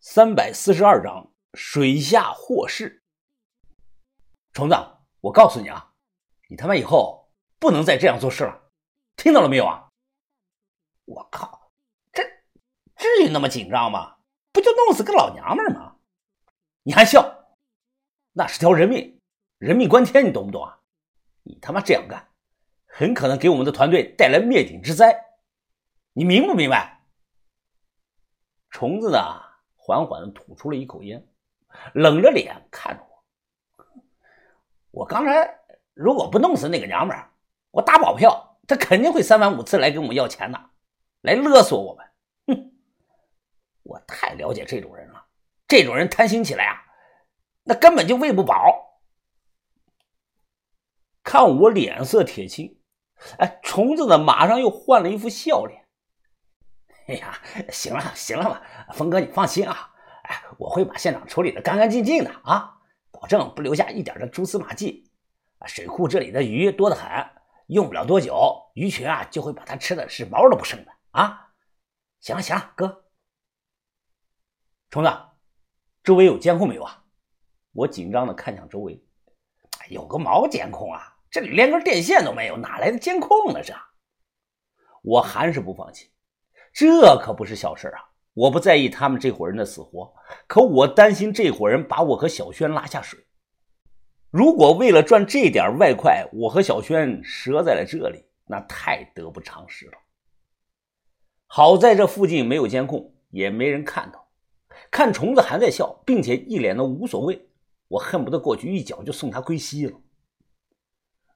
[0.00, 3.02] 三百四十二章水下祸事。
[4.52, 4.76] 虫子，
[5.20, 5.92] 我告诉你啊，
[6.48, 8.70] 你他妈以后不能再这样做事了，
[9.16, 9.88] 听到了没有啊？
[11.04, 11.72] 我靠，
[12.12, 12.22] 这
[12.94, 14.18] 至于那么紧张吗？
[14.52, 15.96] 不就弄死个老娘们吗？
[16.84, 17.56] 你还笑？
[18.32, 19.20] 那是条人命，
[19.58, 20.80] 人命关天，你懂不懂啊？
[21.42, 22.28] 你他妈这样干，
[22.86, 25.24] 很可能给我们的团队带来灭顶之灾，
[26.12, 27.04] 你明不明白？
[28.70, 29.47] 虫子呢？
[29.88, 31.26] 缓缓的吐出了一口烟，
[31.94, 33.24] 冷着脸看着我。
[34.90, 35.60] 我刚才
[35.94, 37.30] 如果不弄死那个娘们儿，
[37.70, 40.60] 我打保票，他肯定会三番五次来跟我们要钱的，
[41.22, 42.06] 来勒索我们。
[42.48, 42.70] 哼！
[43.82, 45.24] 我太了解这种人了，
[45.66, 46.84] 这种人贪心起来啊，
[47.62, 49.00] 那根本就喂不饱。
[51.22, 52.78] 看我脸色铁青，
[53.38, 55.87] 哎，虫子呢，马上又换了一副笑脸。
[57.08, 57.38] 哎呀，
[57.70, 58.62] 行了行了吧，
[58.92, 59.90] 峰哥你放心啊，
[60.24, 62.78] 哎，我会把现场处理的干干净净的啊，
[63.10, 65.10] 保证不留下一点的蛛丝马迹。
[65.66, 67.08] 水库这里的鱼多得很，
[67.68, 71.50] 用不了多久，鱼群啊就会把它吃的是毛都不剩的啊。
[72.20, 73.06] 行了行了，哥，
[74.90, 75.10] 虫子，
[76.04, 77.04] 周围有监控没有啊？
[77.72, 79.02] 我紧张的看向周围，
[79.88, 83.62] 有个毛监控啊，这里连根电线都没有，哪来的监控呢？
[83.64, 83.74] 这，
[85.02, 86.12] 我还是不放弃。
[86.72, 88.04] 这可不是小事啊！
[88.34, 90.14] 我不在意他们这伙人的死活，
[90.46, 93.18] 可我担心这伙人把我和小轩拉下水。
[94.30, 99.92] 如果为了赚这点外快，我和小轩折在了这里，那太得不偿失了。
[101.46, 104.28] 好在这附近没有监控，也没人看到。
[104.90, 107.48] 看虫子还在笑，并且一脸的无所谓，
[107.88, 109.98] 我恨不得过去一脚就送他归西了。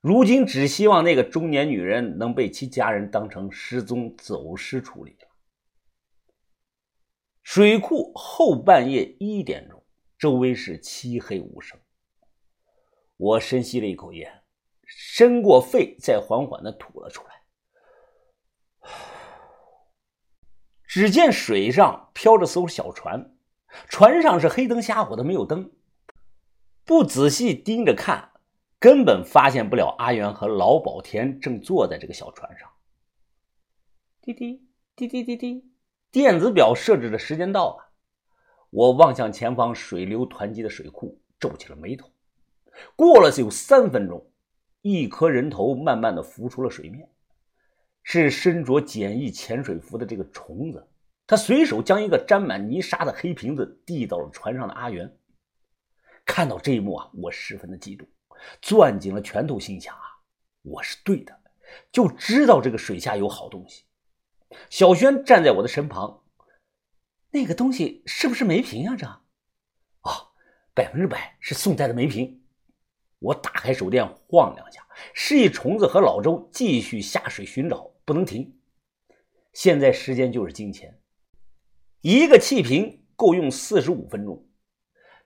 [0.00, 5.28] 如今只希望那个中年女人能被其家人当成失踪走失处理了。
[7.42, 9.84] 水库后半夜一点钟，
[10.16, 11.78] 周围是漆黑无声。
[13.18, 14.42] 我深吸了一口烟，
[14.86, 18.90] 伸过肺，再缓缓的吐了出来。
[20.88, 23.36] 只见水上飘着艘小船，
[23.88, 25.70] 船上是黑灯瞎火的，没有灯。
[26.86, 28.29] 不仔细盯着看，
[28.80, 32.66] 根本发现不了阿元和老保田正坐在这个小船上。
[34.22, 35.70] 滴滴滴滴滴滴。
[36.10, 37.92] 电子表设置的时间到了，
[38.70, 42.10] 我望向前方水流湍急的水库，皱起了眉头。
[42.96, 44.28] 过了有三分钟，
[44.80, 47.08] 一颗人头慢慢的浮出了水面，
[48.02, 50.88] 是身着简易潜水服的这个虫子。
[51.26, 55.16] 他随手将一个沾满泥沙的黑瓶子递到了船上的阿元。
[56.24, 58.08] 看到这一幕啊，我十分的激动，
[58.60, 60.02] 攥紧了拳头，心想啊，
[60.62, 61.40] 我是对的，
[61.92, 63.84] 就知道这个水下有好东西。
[64.68, 66.24] 小轩站在我的身旁，
[67.30, 68.96] 那个东西是不是梅瓶啊？
[68.96, 70.32] 这，啊，
[70.74, 72.42] 百分之百是宋代的梅瓶。
[73.20, 74.84] 我打开手电，晃两下，
[75.14, 78.58] 示意虫子和老周继续下水寻找，不能停。
[79.52, 80.98] 现在时间就是金钱，
[82.00, 84.49] 一个气瓶够用四十五分钟。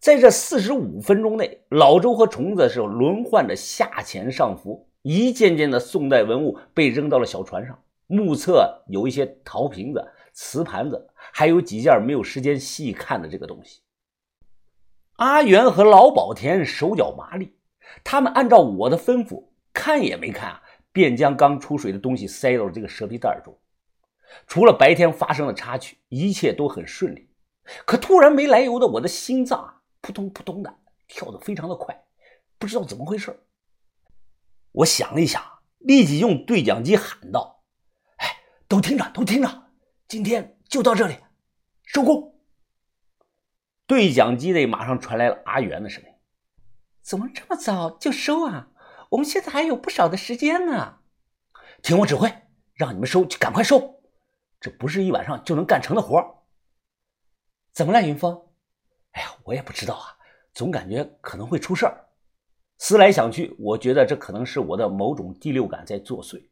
[0.00, 7.78] 在这四十五分钟内，老周和虫子是轮换着下潜上浮，一件件的宋代文物被扔到了小船上。
[8.06, 10.02] 目测有一些陶瓶子、
[10.32, 13.82] 瓷盘子，还有几件没有时间细看的这个东西。
[15.16, 17.54] 阿元和老宝田手脚麻利，
[18.02, 20.62] 他们按照我的吩咐，看也没看啊，
[20.92, 23.54] 便将刚出水的东西塞到了这个蛇皮袋中。
[24.46, 27.28] 除了白天发生的插曲，一切都很顺利。
[27.84, 32.04] 可突然没来由的，我的心脏啊，扑通扑通的跳得非常的快，
[32.58, 33.44] 不知道怎么回事。
[34.72, 35.42] 我想了一想，
[35.78, 37.62] 立即用对讲机喊道。
[38.16, 38.26] 哎
[38.68, 39.70] 都听着，都听着，
[40.06, 41.16] 今天就到这里，
[41.84, 42.40] 收工。
[43.86, 46.08] 对讲机内马上传来了阿元的声音
[47.02, 48.68] ：“怎么这么早就收啊？
[49.10, 51.00] 我们现在还有不少的时间呢。”
[51.82, 52.32] 听我指挥，
[52.74, 54.02] 让你们收就赶快收，
[54.60, 56.44] 这不是一晚上就能干成的活
[57.72, 58.49] 怎么了，云峰？
[59.12, 60.16] 哎呀，我也不知道啊，
[60.52, 62.06] 总感觉可能会出事儿。
[62.78, 66.48] 思来想去，我觉得这可能是我的某种第六感在作祟。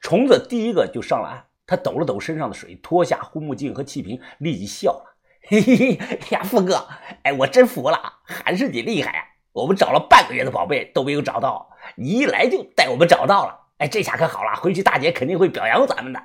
[0.00, 5.16] 虫子第一个就上了岸，他抖了抖身上的水，脱下护目镜和气瓶，立即笑了
[5.48, 6.86] ：“嘿嘿嘿哎呀，富哥，
[7.22, 9.36] 哎，我真服了，还是你厉害！
[9.52, 13.58] 我们找了半个月的宝贝都没有找到，你一来就带我们找到了。
[13.78, 16.20] 哎，这下可好了，回去大姐肯定会表扬咱们的。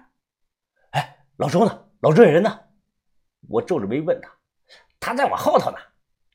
[0.92, 1.86] 哎，老周呢？
[2.02, 2.60] 老周人呢？
[3.50, 4.30] 我皱着眉问他，
[5.08, 5.78] 他在我后头呢。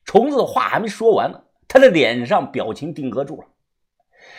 [0.04, 3.46] 虫子的话还没说完呢，他的脸上表情定格住了，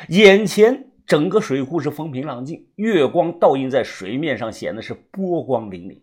[0.09, 0.89] 眼前。
[1.05, 6.01] 整个水库是风平浪静，月光倒映在水面上，显得是波光粼粼。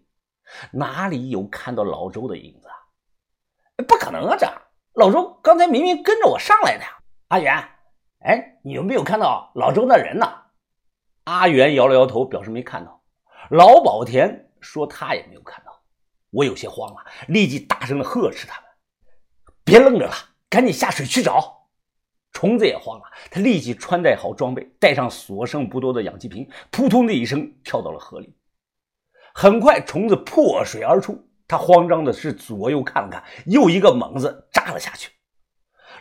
[0.73, 2.75] 哪里有看到老周的影子啊？
[3.89, 4.37] 不可能啊！
[4.39, 4.47] 这
[4.93, 6.99] 老周刚才明明跟着我上来的呀。
[7.29, 7.69] 阿元，
[8.27, 10.31] 哎，你有没有看到老周那人呢？
[11.25, 13.03] 阿元摇了摇头，表示没看到。
[13.49, 15.70] 老宝田说他也没有看到。
[16.31, 18.71] 我有些慌了，立即大声的呵斥他们
[19.65, 20.15] ：“别愣着了，
[20.49, 21.69] 赶紧下水去找！”
[22.33, 28.37] 虫子也慌了，他立即穿戴好装备，带上所剩不多的氧气瓶，扑通的一声跳到了河里。
[29.35, 35.11] 很快，虫子破水而出，他慌张的是左右看了看，又一个猛子扎了下去。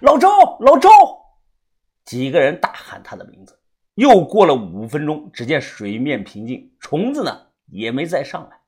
[0.01, 0.29] 老周，
[0.59, 0.89] 老周！
[2.05, 3.59] 几个人大喊他的名字。
[3.95, 8.58] 又过了五分钟，只见水面平静，虫子呢也没再上来。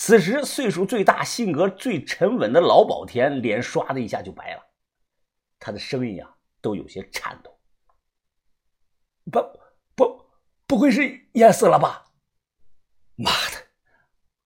[0.00, 4.62] 此时，岁数最大、性格最沉稳的老保田脸唰的一下就白了，
[5.58, 7.58] 他的声音啊都有些颤抖。
[9.28, 9.40] 不
[9.96, 10.24] 不，
[10.68, 12.12] 不会是淹死了吧？
[13.16, 13.66] 妈的！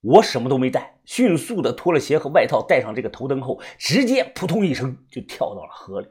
[0.00, 6.08] 我什么都没带，迅速的脱了鞋和外套，戴上这个头灯后，直接扑通一声就跳到了河里。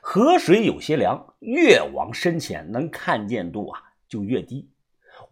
[0.00, 4.68] 河水有些凉，越往深浅，能看见度啊就越低。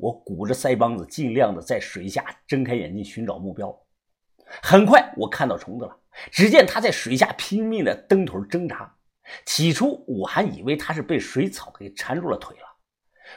[0.00, 3.78] 我鼓着腮帮子，尽量的在水下睁开眼睛寻找目标。
[4.62, 5.96] 很快，我看到虫子了。
[6.30, 8.96] 只见它在水下拼命的蹬腿挣扎。
[9.44, 12.64] 起初我还以为它是被水草给缠住了腿了，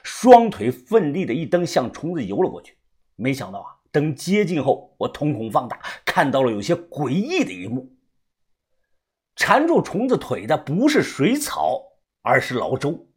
[0.02, 2.78] 双腿奋力的一蹬，向虫子游了过去。
[3.16, 7.96] 没想到啊，等接近后，我瞳孔放大，看到了有些诡异的一幕。
[9.36, 11.80] 缠住虫子腿的不是水草，
[12.24, 13.08] 而是老周。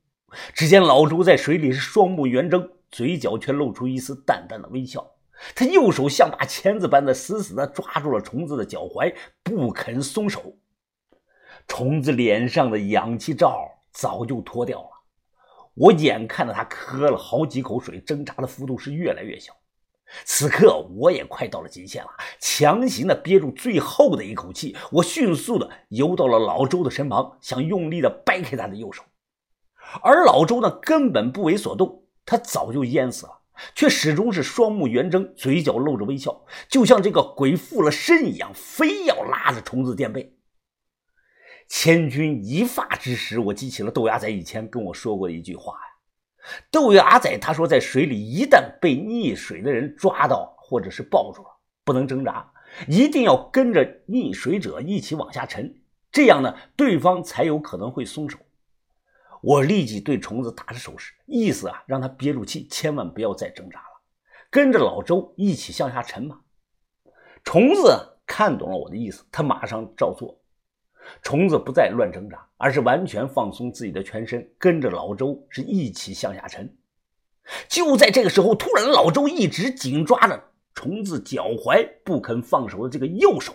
[0.52, 2.70] 只见老周在水里是双目圆睁。
[2.90, 5.10] 嘴角却露出一丝淡淡的微笑，
[5.54, 10.56] 他右手像把钳子般的死死地抓住了虫子的脚踝，不肯松手。
[11.68, 14.90] 虫子脸上的氧气罩早就脱掉了，
[15.74, 19.52] 我眼看着他喝了好几口水，挣扎的幅度是越来越小。
[20.24, 29.02] 此刻我也快到了极限了，强行的憋住最后的一口气，我迅速的游到了老周的身旁，想用力的掰开他的右手，
[30.02, 32.05] 而老周呢，根本不为所动。
[32.26, 33.32] 他早就淹死了，
[33.74, 40.36] 却始终是双目圆睁，嘴角露着微笑，就像这个鬼附了身一样，非要拉着虫子垫背。
[41.68, 45.80] 千钧一发之时，我记起了豆芽仔以前跟我说过的一句话呀。
[46.70, 51.48] 豆芽仔他说，在水里一旦被溺水的人抓到或者是抱住了，
[51.84, 52.52] 不能挣扎，
[52.86, 55.82] 一定要跟着溺水者一起往下沉，
[56.12, 58.38] 这样呢，对方才有可能会松手。
[59.46, 64.00] 我立即对虫子打着手势，意思啊，让他憋住气，千万不要再挣扎了，
[64.50, 66.40] 跟着老周一起向下沉吧。
[67.44, 70.36] 虫子看懂了我的意思，他马上照做。
[71.22, 76.76] 虫子不再乱挣扎，而是完全放松自己的全身，跟着老周是一起向下沉。
[77.68, 80.42] 就在这个时候，突然老周一直紧抓着
[80.74, 83.54] 虫子脚踝不肯放手的这个右手，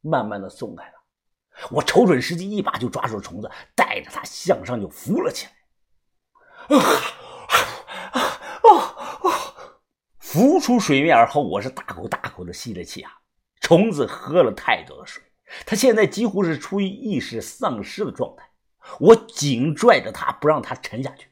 [0.00, 0.93] 慢慢的松开。
[1.70, 5.52] 我瞅准时机，一把就抓住了虫子，带着它向上就浮了起来。
[6.76, 6.82] 啊
[8.12, 8.20] 啊
[8.62, 8.96] 啊！
[10.18, 13.12] 浮出水面后，我是大口大口的吸着气啊。
[13.60, 15.22] 虫子喝了太多的水，
[15.64, 18.50] 它现在几乎是处于意识丧失的状态。
[19.00, 21.28] 我紧拽着它，不让它沉下去。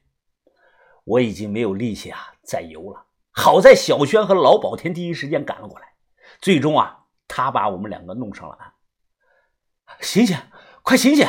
[1.05, 3.07] 我已经没有力气啊，再游了。
[3.33, 5.95] 好在小轩和老宝田第一时间赶了过来，
[6.41, 8.73] 最终啊，他把我们两个弄上了岸。
[10.03, 10.37] 醒醒，
[10.83, 11.27] 快醒醒！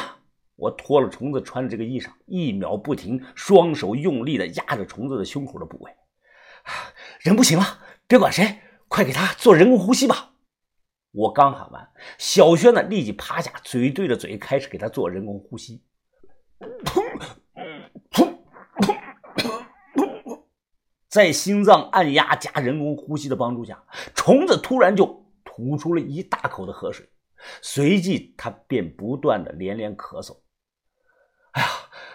[0.56, 5.92] 我脱了虫子穿的这个衣裳，一秒不停，双手用力的压着虫子的胸口的部位。
[7.22, 10.32] 人不行了，别管谁，快给他做人工呼吸吧！
[11.12, 11.88] 我刚喊完，
[12.18, 15.84] 小轩呢立即趴下，嘴对着嘴开始给他做人工呼吸。
[21.08, 23.84] 在心脏按压加人工呼吸的帮助下，
[24.16, 27.08] 虫子突然就吐出了一大口的河水。
[27.62, 30.42] 随即，他便不断的连连咳嗽。
[31.52, 31.68] 哎呀，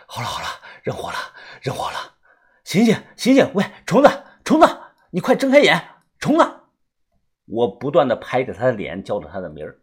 [0.07, 0.49] 好了好了，
[0.83, 1.17] 人活了，
[1.63, 2.17] 人活了，
[2.65, 3.51] 醒醒醒醒！
[3.55, 4.09] 喂，虫子
[4.45, 4.67] 虫子，
[5.11, 5.81] 你快睁开眼！
[6.19, 6.61] 虫子，
[7.45, 9.83] 我不断的拍着他的脸，叫着他的名儿。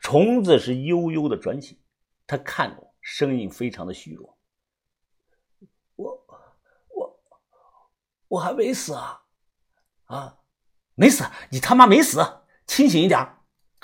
[0.00, 1.78] 虫子是悠悠的转醒，
[2.26, 4.38] 他看着我，声音非常的虚弱。
[5.96, 6.26] 我
[6.88, 7.20] 我
[8.28, 9.22] 我还没死啊！
[10.06, 10.38] 啊，
[10.94, 11.24] 没死？
[11.50, 12.20] 你他妈没死！
[12.66, 13.20] 清醒一点！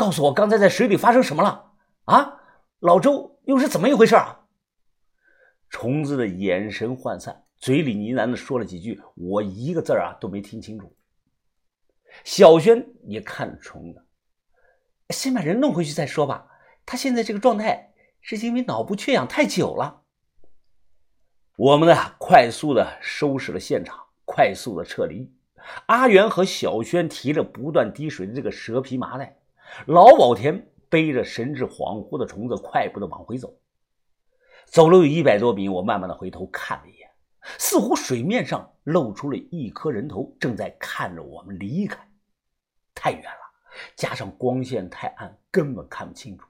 [0.01, 1.73] 告诉我，刚才在水里发生什么了？
[2.07, 2.41] 啊，
[2.79, 4.47] 老周又是怎么一回事啊？
[5.69, 10.97] 虫子的眼神涣散，嘴里呢喃的说了几句，我一个字啊都没听清楚。
[12.25, 14.03] 小轩也看着虫子，
[15.11, 16.47] 先把人弄回去再说吧。
[16.87, 17.93] 他现在这个状态
[18.23, 20.01] 是因为脑部缺氧太久了。
[21.57, 25.31] 我们呢，快速的收拾了现场，快速的撤离。
[25.89, 29.37] 阿元和小轩提着不断滴水的这个蛇皮麻袋，
[29.87, 33.59] 老宝田背着神志恍惚的虫子，快步的往回走。
[34.67, 37.11] 走了有一百多米，我慢慢的回头看了一眼，
[37.59, 42.09] 似乎水面上露出了一颗人头，正在看着我们离开。
[42.95, 43.41] 太远了，
[43.97, 46.47] 加上光线太暗，根本看不清楚。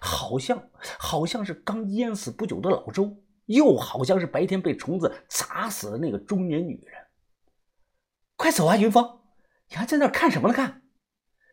[0.00, 3.16] 好像好像是刚淹死不久的老周，
[3.46, 6.94] 又好像是白天被虫子砸死的那个中年女人。
[8.36, 9.20] 快走啊，云峰！
[9.68, 10.54] 你还在那看什么呢？
[10.54, 10.81] 看！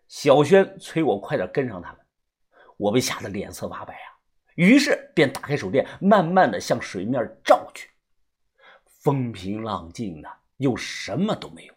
[0.10, 2.02] 小轩催我快点跟上他们。
[2.78, 4.08] 我被吓得脸色发白啊，
[4.56, 7.90] 于是便打开手电，慢慢的向水面照去。
[8.86, 11.74] 风平浪静的，又什么都没有。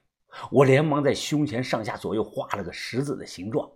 [0.51, 3.71] 我连忙在胸前上下左右画了个十字的形状。